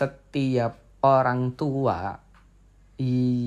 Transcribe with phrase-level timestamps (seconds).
[0.00, 2.16] setiap orang tua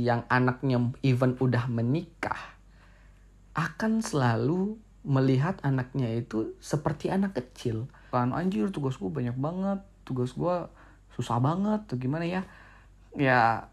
[0.05, 2.37] yang anaknya even udah menikah
[3.57, 7.89] akan selalu melihat anaknya itu seperti anak kecil.
[8.13, 10.69] Kan anjir tugas gue banyak banget, tugas gue
[11.17, 12.41] susah banget tuh gimana ya?
[13.17, 13.69] Ya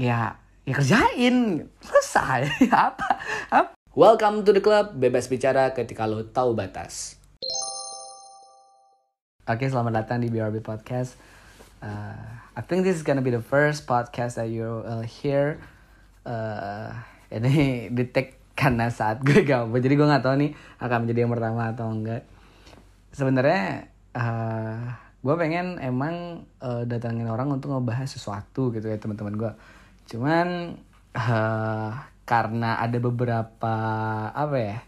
[0.00, 2.48] ya ya kerjain selesai
[2.88, 3.08] apa
[3.52, 7.20] apa Welcome to the club, bebas bicara ketika lo tahu batas.
[9.50, 11.39] Oke, selamat datang di BRB Podcast.
[11.80, 12.20] Uh,
[12.56, 15.60] I think this is gonna be the first podcast that you will hear.
[16.28, 16.92] Uh,
[17.32, 18.04] ini di
[18.52, 20.52] karena saat gue gabut, jadi gue nggak tahu nih
[20.84, 22.28] akan menjadi yang pertama atau enggak.
[23.08, 24.92] Sebenarnya uh,
[25.24, 29.52] gue pengen emang uh, datangin orang untuk ngebahas sesuatu gitu ya teman-teman gue.
[30.12, 30.76] Cuman
[31.16, 31.90] uh,
[32.28, 33.74] karena ada beberapa
[34.30, 34.78] apa ya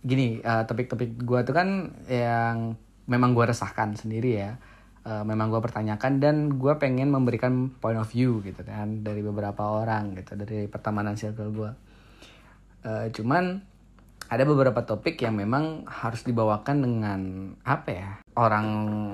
[0.00, 2.74] gini uh, topik-topik gue tuh kan yang
[3.06, 4.58] memang gue resahkan sendiri ya
[5.06, 9.62] uh, memang gue pertanyakan dan gue pengen memberikan point of view gitu kan dari beberapa
[9.62, 11.70] orang gitu dari pertemanan circle gue
[12.82, 13.62] uh, cuman
[14.26, 17.20] ada beberapa topik yang memang harus dibawakan dengan
[17.62, 18.66] apa ya orang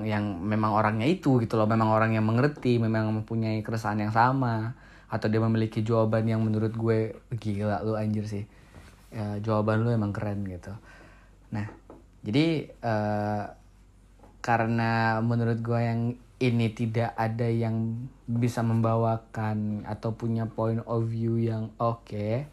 [0.09, 4.73] yang memang orangnya itu gitu loh memang orang yang mengerti memang mempunyai keresahan yang sama
[5.13, 8.49] atau dia memiliki jawaban yang menurut gue gila lu anjir sih.
[9.13, 10.73] Ya, jawaban lu emang keren gitu.
[11.53, 11.69] Nah
[12.25, 13.45] jadi uh,
[14.43, 16.01] karena menurut gue yang
[16.43, 22.51] ini tidak ada yang bisa membawakan atau punya point of view yang oke okay,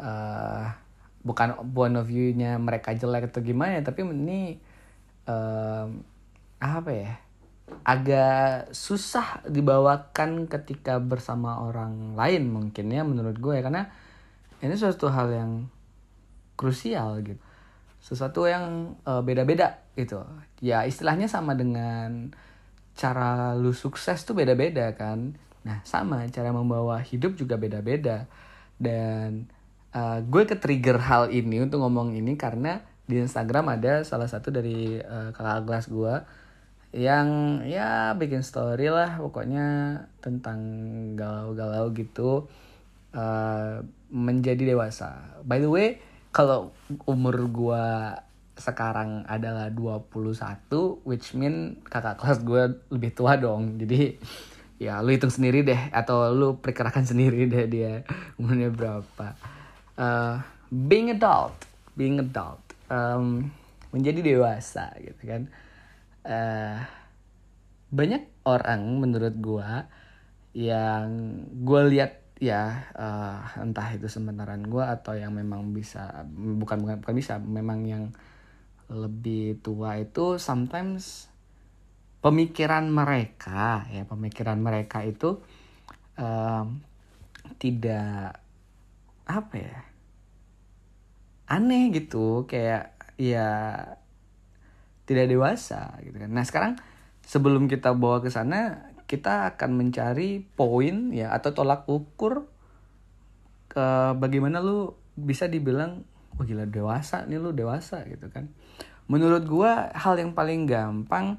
[0.00, 0.72] uh,
[1.20, 4.56] bukan point of view-nya mereka jelek atau gimana tapi ini
[5.28, 5.86] uh,
[6.58, 7.12] apa ya
[7.84, 13.62] agak susah dibawakan ketika bersama orang lain mungkin ya menurut gue ya.
[13.64, 13.88] Karena
[14.60, 15.52] ini suatu hal yang
[16.56, 17.51] krusial gitu
[18.02, 20.26] sesuatu yang uh, beda-beda gitu.
[20.58, 22.34] Ya istilahnya sama dengan
[22.92, 25.38] cara lu sukses tuh beda-beda kan.
[25.62, 28.26] Nah sama cara membawa hidup juga beda-beda.
[28.76, 29.46] Dan
[29.94, 34.50] uh, gue ke trigger hal ini untuk ngomong ini karena di Instagram ada salah satu
[34.50, 36.14] dari uh, kakak kelas gue
[36.92, 40.60] yang ya bikin story lah pokoknya tentang
[41.16, 42.50] galau-galau gitu
[43.16, 43.80] uh,
[44.12, 45.40] menjadi dewasa.
[45.40, 46.72] By the way, kalau
[47.06, 48.16] umur gua
[48.56, 50.08] sekarang adalah 21
[51.08, 52.62] which mean kakak kelas gue
[52.92, 53.80] lebih tua dong.
[53.80, 54.16] Jadi
[54.76, 57.92] ya lu hitung sendiri deh atau lu perkirakan sendiri deh dia
[58.40, 59.26] umurnya berapa.
[59.96, 61.52] Uh, being adult,
[61.96, 62.60] being adult
[62.92, 63.48] um,
[63.92, 65.42] menjadi dewasa gitu kan
[66.24, 66.76] uh,
[67.92, 69.70] banyak orang menurut gue
[70.52, 71.08] yang
[71.64, 77.14] gue lihat ya uh, entah itu semenaran gue atau yang memang bisa bukan bukan bukan
[77.14, 78.04] bisa memang yang
[78.90, 81.30] lebih tua itu sometimes
[82.18, 85.38] pemikiran mereka ya pemikiran mereka itu
[86.18, 86.66] uh,
[87.62, 88.42] tidak
[89.22, 89.78] apa ya
[91.46, 93.50] aneh gitu kayak ya
[95.06, 96.30] tidak dewasa gitu kan.
[96.30, 96.72] Nah, sekarang
[97.26, 102.48] sebelum kita bawa ke sana, kita akan mencari poin ya atau tolak ukur
[103.68, 108.48] ke bagaimana lu bisa dibilang wah gila dewasa nih lu dewasa gitu kan.
[109.12, 111.36] Menurut gua hal yang paling gampang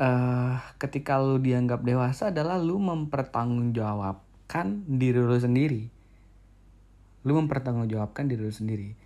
[0.00, 5.92] uh, ketika lu dianggap dewasa adalah lu mempertanggungjawabkan diri lu sendiri.
[7.28, 8.96] Lu mempertanggungjawabkan diri lu sendiri.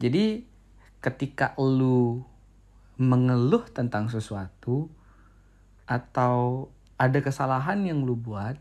[0.00, 0.48] Jadi
[1.04, 2.24] ketika lu
[2.96, 4.88] mengeluh tentang sesuatu
[5.84, 8.60] atau ada kesalahan yang lu buat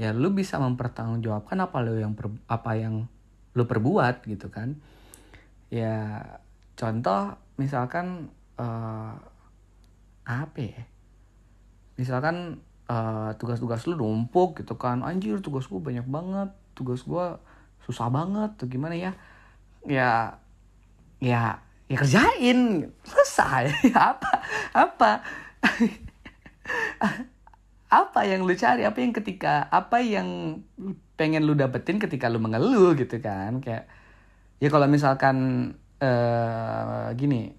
[0.00, 3.04] ya lu bisa mempertanggungjawabkan apa lu yang per, apa yang
[3.52, 4.80] lu perbuat gitu kan.
[5.68, 6.24] Ya
[6.78, 9.12] contoh misalkan uh,
[10.24, 10.82] apa ya?
[12.00, 15.04] Misalkan uh, tugas-tugas lu numpuk gitu kan.
[15.04, 17.36] Anjir tugas gua banyak banget tugas gua
[17.84, 19.12] susah banget tuh gimana ya?
[19.84, 20.40] Ya
[21.20, 22.88] ya ya kerjain.
[23.04, 23.76] Selesai.
[24.16, 24.32] Apa
[24.72, 25.24] apa
[27.88, 28.84] apa yang lu cari?
[28.84, 30.60] Apa yang ketika apa yang
[31.16, 33.64] pengen lu dapetin ketika lu mengeluh gitu kan?
[33.64, 33.88] Kayak
[34.60, 35.36] ya kalau misalkan
[36.04, 37.56] uh, gini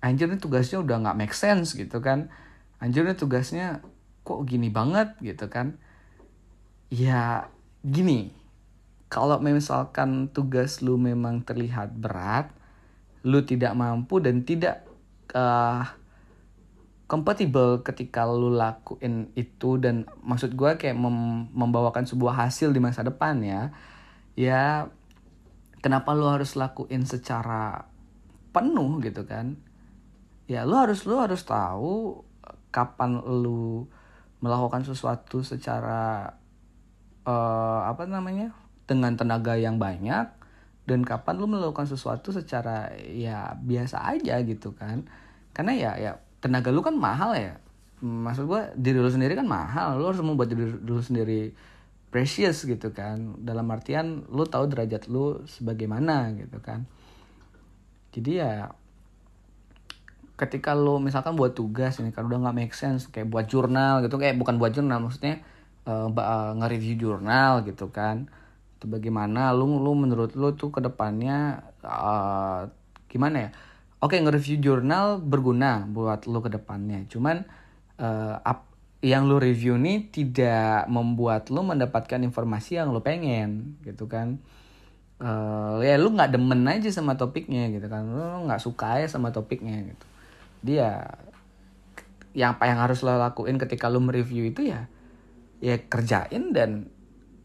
[0.00, 2.32] anjir ini tugasnya udah nggak make sense gitu kan?
[2.80, 3.84] Anjir ini tugasnya
[4.24, 5.76] kok gini banget gitu kan?
[6.88, 7.52] Ya
[7.84, 8.32] gini
[9.12, 12.48] kalau misalkan tugas lu memang terlihat berat
[13.20, 14.88] lu tidak mampu dan tidak
[15.36, 15.84] uh,
[17.10, 23.02] compatible ketika lu lakuin itu dan maksud gue kayak mem membawakan sebuah hasil di masa
[23.02, 23.74] depan ya.
[24.38, 24.86] Ya
[25.82, 27.90] kenapa lu harus lakuin secara
[28.54, 29.58] penuh gitu kan?
[30.46, 32.22] Ya lu harus lu harus tahu
[32.70, 33.90] kapan lu
[34.38, 36.38] melakukan sesuatu secara
[37.26, 38.54] uh, apa namanya?
[38.86, 40.30] Dengan tenaga yang banyak
[40.86, 45.10] dan kapan lu melakukan sesuatu secara ya biasa aja gitu kan?
[45.50, 47.60] Karena ya ya tenaga lu kan mahal ya.
[48.00, 50.00] Maksud gua diri lu sendiri kan mahal.
[50.00, 51.52] Lu harus membuat diri lu sendiri
[52.08, 53.36] precious gitu kan.
[53.44, 56.88] Dalam artian lu tahu derajat lu sebagaimana gitu kan.
[58.10, 58.72] Jadi ya
[60.40, 63.06] ketika lu misalkan buat tugas ini kan udah nggak make sense.
[63.12, 64.16] Kayak buat jurnal gitu.
[64.16, 65.44] Kayak bukan buat jurnal maksudnya
[65.84, 68.32] uh, uh, nge-review jurnal gitu kan.
[68.80, 72.64] Itu bagaimana lu lu menurut lu tuh ke depannya uh,
[73.12, 73.50] gimana ya
[74.00, 77.44] oke okay, nge-review jurnal berguna buat lu ke depannya cuman
[78.00, 78.70] uh, up,
[79.00, 84.40] yang lu review nih tidak membuat lu mendapatkan informasi yang lu pengen gitu kan?
[85.20, 88.08] Uh, ya lu nggak demen aja sama topiknya gitu kan?
[88.08, 90.06] Lu nggak suka ya sama topiknya gitu.
[90.60, 91.16] Dia
[92.36, 94.86] yang apa yang harus lo lakuin ketika lo mereview itu ya
[95.60, 96.88] ya kerjain dan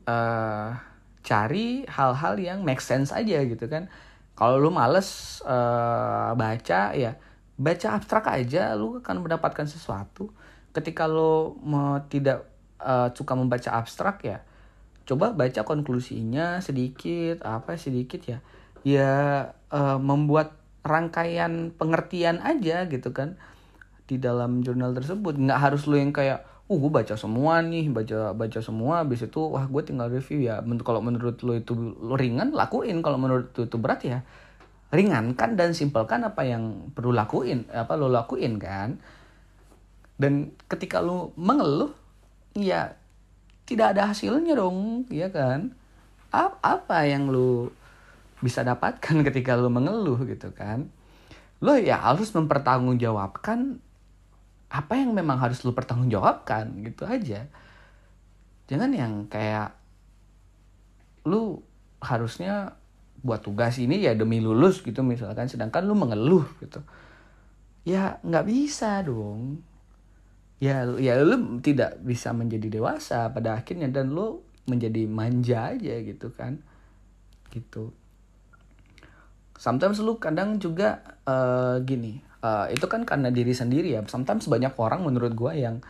[0.08, 0.76] uh,
[1.26, 3.90] cari hal-hal yang make sense aja gitu kan
[4.36, 7.16] kalau lu males uh, baca ya
[7.56, 8.76] baca abstrak aja.
[8.76, 10.30] Lu akan mendapatkan sesuatu.
[10.76, 12.44] Ketika lo mau tidak
[12.84, 14.44] uh, suka membaca abstrak ya
[15.06, 18.40] coba baca konklusinya sedikit apa sedikit ya.
[18.86, 19.14] Ya
[19.72, 23.40] uh, membuat rangkaian pengertian aja gitu kan
[24.06, 25.40] di dalam jurnal tersebut.
[25.40, 29.38] Nggak harus lo yang kayak uh gue baca semua nih baca baca semua habis itu
[29.38, 30.66] wah gue tinggal review ya.
[30.82, 31.74] Kalau menurut lo itu
[32.18, 33.06] ringan lakuin.
[33.06, 34.20] Kalau menurut lo itu berat ya
[34.94, 38.98] ringankan dan simpelkan apa yang perlu lakuin apa lo lakuin kan.
[40.18, 41.94] Dan ketika lo mengeluh
[42.56, 42.96] ya
[43.68, 45.70] tidak ada hasilnya dong ya kan?
[46.34, 47.70] Apa yang lo
[48.42, 50.90] bisa dapatkan ketika lo mengeluh gitu kan?
[51.62, 53.85] Lo ya harus mempertanggungjawabkan
[54.76, 57.48] apa yang memang harus lo pertanggungjawabkan gitu aja.
[58.68, 59.72] Jangan yang kayak
[61.24, 61.64] lu
[62.04, 62.76] harusnya
[63.24, 66.84] buat tugas ini ya demi lulus gitu misalkan sedangkan lu mengeluh gitu.
[67.88, 69.64] Ya nggak bisa dong.
[70.60, 76.36] Ya ya lu tidak bisa menjadi dewasa pada akhirnya dan lu menjadi manja aja gitu
[76.36, 76.60] kan.
[77.56, 77.96] Gitu.
[79.56, 84.02] Sometimes lu kadang juga uh, gini uh, itu kan karena diri sendiri ya.
[84.06, 85.82] Sometimes banyak orang menurut gue yang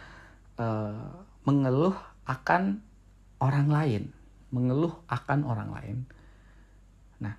[0.56, 1.12] uh,
[1.44, 2.80] mengeluh akan
[3.44, 4.04] orang lain.
[4.56, 5.98] Mengeluh akan orang lain.
[7.20, 7.36] Nah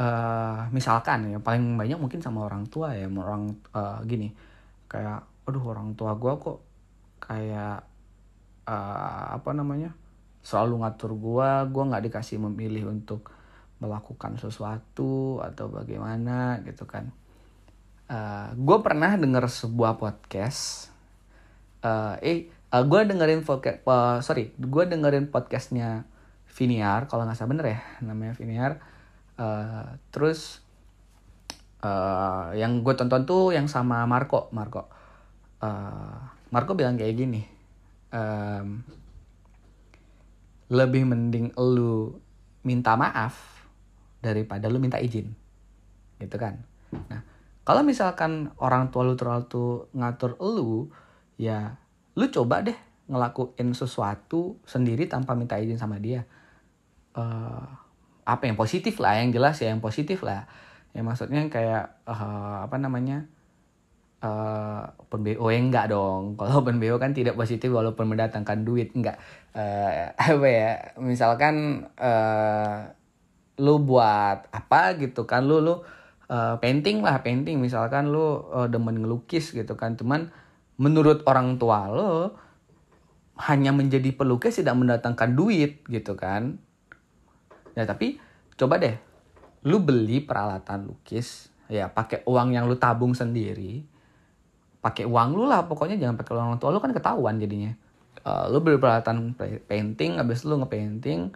[0.00, 4.32] uh, misalkan yang paling banyak mungkin sama orang tua ya orang uh, gini.
[4.88, 6.58] Kayak aduh orang tua gue kok
[7.20, 7.84] kayak
[8.64, 9.92] uh, apa namanya
[10.44, 13.32] selalu ngatur gue gue nggak dikasih memilih untuk
[13.80, 17.12] melakukan sesuatu atau bagaimana gitu kan
[18.14, 20.92] uh, eh, gue pernah denger sebuah podcast.
[21.84, 26.08] Uh, eh uh, eh, gue dengerin podcast uh, sorry gue dengerin podcastnya
[26.54, 28.78] Viniar kalau nggak salah bener ya namanya Viniar.
[29.34, 30.62] Uh, terus
[31.82, 34.86] uh, yang gue tonton tuh yang sama Marco Marco.
[35.58, 37.42] Uh, Marco bilang kayak gini
[38.14, 38.84] um,
[40.70, 42.14] lebih mending lu
[42.62, 43.66] minta maaf
[44.22, 45.34] daripada lu minta izin.
[46.22, 46.62] Gitu kan.
[47.10, 47.33] Nah
[47.64, 50.92] kalau misalkan orang tua lu terlalu ngatur lu
[51.40, 51.80] ya
[52.14, 52.76] lu coba deh
[53.08, 56.24] ngelakuin sesuatu sendiri tanpa minta izin sama dia.
[57.14, 57.64] Uh,
[58.24, 60.48] apa yang positif lah yang jelas ya yang positif lah.
[60.96, 63.28] Ya maksudnya kayak uh, apa namanya
[64.24, 66.32] uh, open BO ya enggak dong.
[66.40, 69.20] Kalau open BO kan tidak positif walaupun mendatangkan duit enggak.
[69.52, 72.88] Uh, apa ya misalkan uh,
[73.60, 75.84] lu buat apa gitu kan lu lu
[76.28, 77.60] uh, painting lah painting.
[77.60, 79.96] Misalkan lu uh, demen ngelukis gitu kan.
[79.98, 80.30] Cuman
[80.80, 82.34] menurut orang tua lo
[83.34, 86.58] hanya menjadi pelukis tidak mendatangkan duit gitu kan.
[87.74, 88.22] Ya tapi
[88.54, 88.94] coba deh
[89.64, 93.82] lu beli peralatan lukis ya pakai uang yang lu tabung sendiri.
[94.84, 96.70] Pakai uang lu lah pokoknya jangan pakai uang orang tua.
[96.70, 97.72] Lu kan ketahuan jadinya.
[98.24, 99.36] Uh, lu beli peralatan
[99.68, 101.34] painting habis lu ngepainting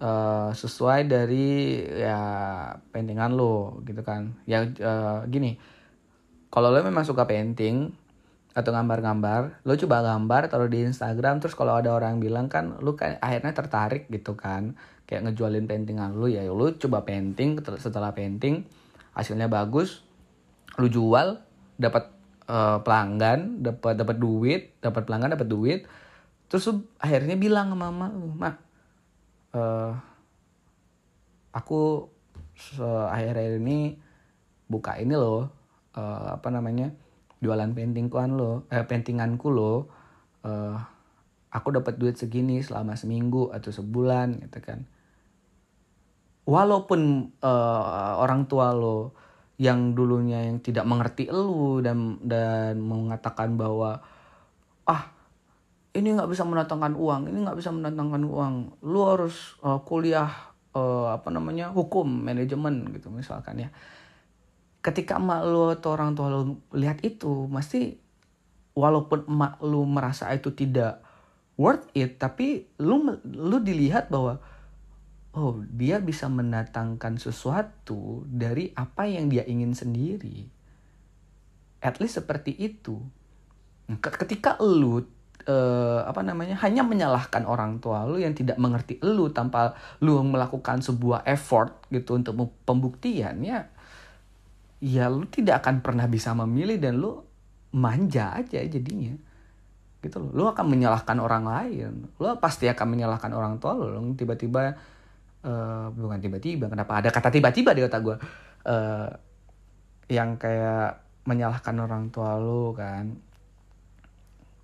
[0.00, 2.20] uh, sesuai dari ya
[2.92, 4.36] paintingan lo gitu kan.
[4.48, 5.56] Ya uh, gini
[6.52, 7.92] kalau lo memang suka painting
[8.56, 12.96] atau gambar-gambar lo coba gambar taruh di Instagram terus kalau ada orang bilang kan lo
[12.96, 14.76] kan akhirnya tertarik gitu kan.
[15.06, 18.66] Kayak ngejualin paintingan lo ya lo coba painting setelah painting
[19.16, 20.02] hasilnya bagus
[20.76, 21.40] lo jual
[21.80, 22.12] dapat
[22.50, 25.80] uh, pelanggan dapat dapat duit dapat pelanggan dapat duit
[26.46, 26.68] terus
[27.00, 28.65] akhirnya bilang ke mama mak
[29.56, 29.92] uh,
[31.56, 32.12] aku
[32.80, 33.96] akhir-akhir ini
[34.68, 35.48] buka ini loh
[35.96, 36.92] uh, apa namanya
[37.40, 39.88] jualan paintingkuan lo eh paintinganku lo
[40.44, 40.76] uh,
[41.52, 44.84] aku dapat duit segini selama seminggu atau sebulan gitu kan.
[46.46, 49.16] Walaupun uh, orang tua lo
[49.56, 54.04] yang dulunya yang tidak mengerti lu dan dan mengatakan bahwa
[54.84, 55.15] ah
[55.96, 58.54] ini nggak bisa mendatangkan uang ini nggak bisa mendatangkan uang.
[58.84, 60.28] Lu harus uh, kuliah
[60.76, 63.68] uh, apa namanya hukum manajemen gitu misalkan ya.
[64.84, 67.96] Ketika emak lu atau orang tua lu lihat itu pasti
[68.76, 71.00] walaupun emak lu merasa itu tidak
[71.56, 74.38] worth it tapi lu lu dilihat bahwa
[75.32, 80.48] oh dia bisa mendatangkan sesuatu dari apa yang dia ingin sendiri.
[81.80, 83.00] At least seperti itu.
[84.00, 85.15] Ketika lu
[85.48, 90.82] uh, apa namanya hanya menyalahkan orang tua lu yang tidak mengerti lu tanpa lu melakukan
[90.82, 92.36] sebuah effort gitu untuk
[92.66, 93.66] pembuktian ya
[94.84, 97.24] lu tidak akan pernah bisa memilih dan lu
[97.76, 99.16] manja aja jadinya.
[100.00, 100.30] Gitu loh.
[100.32, 101.92] Lu akan menyalahkan orang lain.
[102.20, 104.12] Lu pasti akan menyalahkan orang tua lu.
[104.16, 104.76] Tiba-tiba
[105.44, 108.16] uh, bukan tiba-tiba kenapa ada kata tiba-tiba di otak gue
[108.68, 109.08] uh,
[110.12, 113.04] yang kayak menyalahkan orang tua lo kan.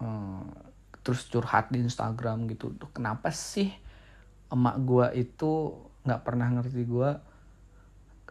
[0.02, 0.71] Uh,
[1.02, 2.74] terus curhat di Instagram gitu.
[2.74, 3.70] Duh, kenapa sih
[4.52, 7.10] emak gue itu nggak pernah ngerti gue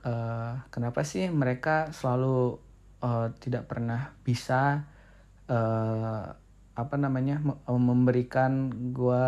[0.05, 2.59] uh, kenapa sih mereka selalu
[3.01, 4.85] uh, tidak pernah bisa
[5.49, 6.25] uh,
[6.71, 9.23] apa namanya memberikan gue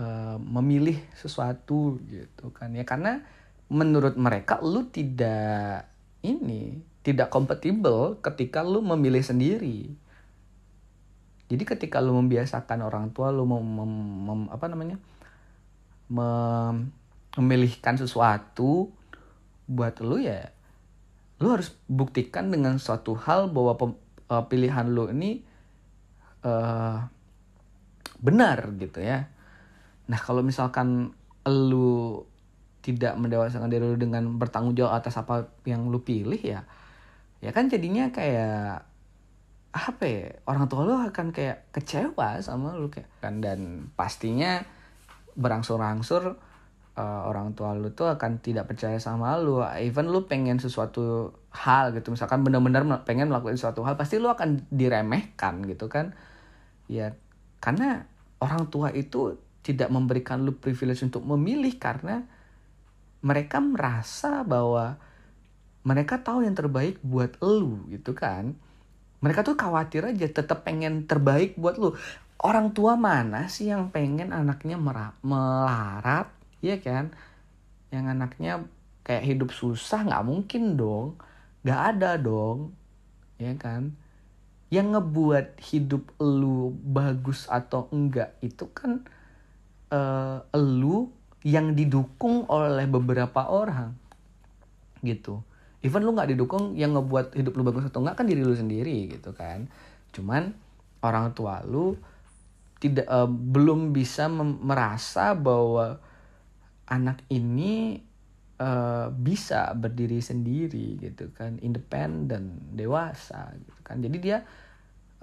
[0.00, 2.88] Eh, memilih sesuatu gitu kan ya.
[2.88, 3.20] Karena
[3.68, 5.92] menurut mereka lu tidak
[6.24, 9.92] ini tidak kompatibel ketika lu memilih sendiri
[11.50, 13.92] jadi ketika lu membiasakan orang tua lu mem, mem,
[14.22, 15.02] mem apa namanya?
[16.06, 16.94] Mem,
[17.34, 18.94] memilihkan sesuatu
[19.66, 20.50] buat lu ya
[21.40, 23.90] lu harus buktikan dengan suatu hal bahwa pem,
[24.28, 25.40] uh, pilihan lu ini
[26.44, 27.00] uh,
[28.20, 29.32] benar gitu ya.
[30.06, 31.16] Nah kalau misalkan
[31.48, 32.22] lu
[32.84, 36.68] tidak mendewasakan diri lu dengan bertanggung jawab atas apa yang lu pilih ya,
[37.40, 38.84] ya kan jadinya kayak
[39.70, 44.58] apa ya orang tua lu akan kayak kecewa sama lu kayak kan dan pastinya
[45.38, 46.34] berangsur-angsur
[46.98, 51.94] uh, orang tua lu tuh akan tidak percaya sama lu even lu pengen sesuatu hal
[51.94, 56.18] gitu misalkan benar-benar pengen melakukan sesuatu hal pasti lu akan diremehkan gitu kan
[56.90, 57.14] ya
[57.62, 58.10] karena
[58.42, 62.24] orang tua itu tidak memberikan lu privilege untuk memilih karena
[63.20, 64.96] mereka merasa bahwa
[65.84, 68.56] mereka tahu yang terbaik buat lu gitu kan.
[69.20, 71.92] Mereka tuh khawatir aja tetap pengen terbaik buat lu.
[72.40, 74.80] Orang tua mana sih yang pengen anaknya
[75.20, 76.32] melarat,
[76.64, 77.12] ya kan?
[77.92, 78.52] Yang anaknya
[79.04, 81.20] kayak hidup susah nggak mungkin dong.
[81.60, 82.72] Nggak ada dong,
[83.36, 83.92] ya kan?
[84.72, 89.04] Yang ngebuat hidup lu bagus atau enggak itu kan
[89.92, 91.12] uh, lu
[91.44, 93.96] yang didukung oleh beberapa orang
[95.00, 95.40] gitu
[95.80, 99.08] even lu nggak didukung yang ngebuat hidup lu bagus atau enggak kan diri lu sendiri
[99.08, 99.68] gitu kan.
[100.12, 100.52] Cuman
[101.00, 101.96] orang tua lu
[102.80, 106.00] tidak uh, belum bisa merasa bahwa
[106.88, 108.00] anak ini
[108.60, 111.56] uh, bisa berdiri sendiri gitu kan.
[111.64, 114.04] Independen dewasa gitu kan.
[114.04, 114.44] Jadi dia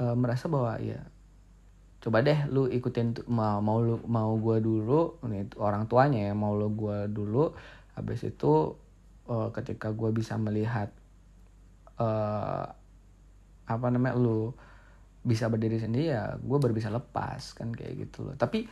[0.02, 1.02] uh, merasa bahwa ya
[1.98, 6.54] coba deh lu ikutin mau mau lu mau gue dulu nih orang tuanya ya mau
[6.54, 7.52] lu gue dulu
[7.98, 8.78] habis itu
[9.28, 10.90] uh, ketika gue bisa melihat
[12.00, 12.66] uh,
[13.68, 14.56] apa namanya lu
[15.28, 18.64] bisa berdiri sendiri ya gue baru bisa lepas kan kayak gitu loh tapi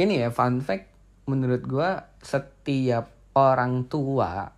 [0.00, 0.88] ini ya fun fact
[1.28, 1.90] menurut gue
[2.24, 4.48] setiap orang tua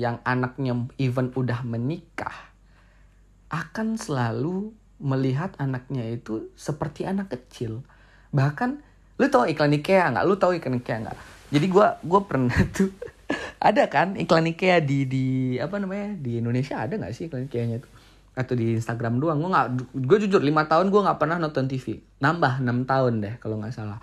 [0.00, 2.54] yang anaknya even udah menikah
[3.50, 4.70] akan selalu
[5.02, 7.82] melihat anaknya itu seperti anak kecil.
[8.30, 8.70] Bahkan
[9.18, 10.24] lu tau iklan IKEA nggak?
[10.28, 11.18] Lu tau iklan IKEA nggak?
[11.50, 12.94] Jadi gue gua pernah tuh
[13.60, 15.26] ada kan iklan IKEA di di
[15.60, 17.92] apa namanya di Indonesia ada nggak sih iklan IKEA-nya tuh?
[18.32, 19.38] Atau di Instagram doang?
[19.44, 22.00] Gue nggak, gue jujur lima tahun gue nggak pernah nonton TV.
[22.24, 24.00] Nambah enam tahun deh kalau nggak salah.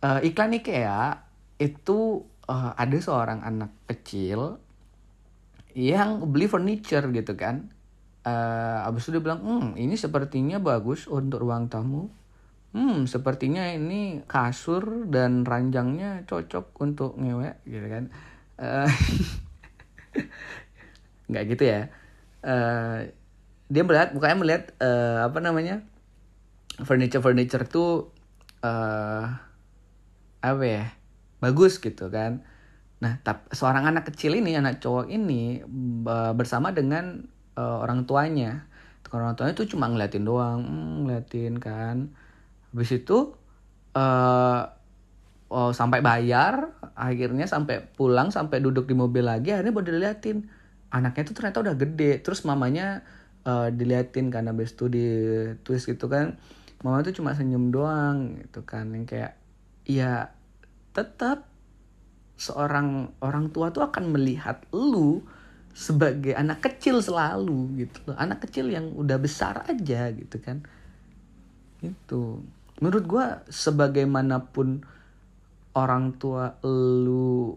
[0.00, 1.20] Uh, iklan IKEA
[1.60, 4.56] itu uh, ada seorang anak kecil
[5.76, 7.70] yang beli furniture gitu kan
[8.26, 12.10] uh, abis itu dia bilang hmm ini sepertinya bagus untuk ruang tamu
[12.70, 18.04] hmm sepertinya ini kasur dan ranjangnya cocok untuk ngewek gitu kan.
[21.30, 21.94] Uh, gitu ya.
[22.42, 23.06] Uh,
[23.70, 25.86] dia melihat bukannya melihat uh, apa namanya
[26.82, 28.10] furniture furniture tuh
[28.66, 29.24] uh,
[30.42, 30.90] apa ya
[31.38, 32.42] bagus gitu kan.
[32.98, 35.62] Nah tapi seorang anak kecil ini anak cowok ini
[36.34, 38.66] bersama dengan uh, orang tuanya.
[39.10, 42.10] Orang tuanya tuh cuma ngeliatin doang hmm, ngeliatin kan
[42.70, 43.34] habis itu
[43.94, 44.62] uh,
[45.50, 50.46] oh, sampai bayar akhirnya sampai pulang sampai duduk di mobil lagi akhirnya baru diliatin.
[50.90, 52.18] Anaknya tuh ternyata udah gede.
[52.18, 53.06] Terus mamanya
[53.46, 55.06] uh, diliatin karena habis itu di
[55.62, 56.38] twist gitu kan.
[56.82, 58.90] Mama tuh cuma senyum doang gitu kan.
[58.90, 59.32] Yang kayak
[59.86, 60.34] ya
[60.90, 61.46] tetap
[62.40, 65.22] seorang orang tua tuh akan melihat lu
[65.70, 68.16] sebagai anak kecil selalu gitu loh.
[68.18, 70.66] Anak kecil yang udah besar aja gitu kan.
[71.80, 72.42] Itu
[72.80, 74.82] menurut gue sebagaimanapun
[75.76, 77.56] orang tua lu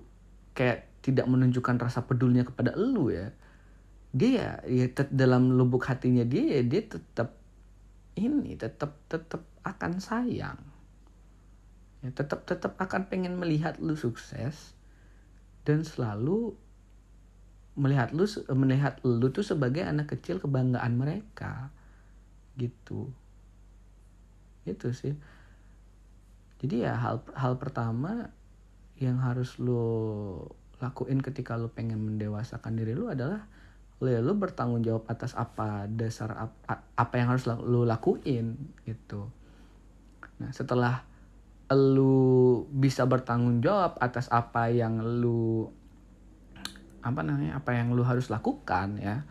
[0.54, 3.34] kayak tidak menunjukkan rasa pedulinya kepada lu ya
[4.14, 7.34] dia ya, ya dalam lubuk hatinya dia ya dia tetap
[8.14, 10.60] ini tetap tetap akan sayang.
[12.06, 14.78] Ya tetap tetap akan pengen melihat lu sukses
[15.64, 16.54] dan selalu
[17.74, 21.74] melihat lu melihat lu tuh sebagai anak kecil kebanggaan mereka
[22.54, 23.10] gitu
[24.64, 25.14] itu sih.
[26.64, 28.32] Jadi ya hal hal pertama
[28.96, 29.84] yang harus lu
[30.80, 33.48] lakuin ketika lu pengen mendewasakan diri lu adalah
[34.04, 38.56] lu ya lu bertanggung jawab atas apa dasar apa, apa yang harus lu lakuin
[38.88, 39.28] gitu.
[40.40, 41.04] Nah setelah
[41.72, 45.72] lu bisa bertanggung jawab atas apa yang lu
[47.04, 49.28] apa namanya apa yang lu harus lakukan ya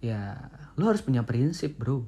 [0.00, 0.48] ya
[0.80, 2.04] lu harus punya prinsip bro